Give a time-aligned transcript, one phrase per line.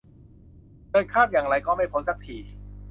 [0.91, 2.37] เดินข้ามอย่างไรก็ไม่พ้นสักที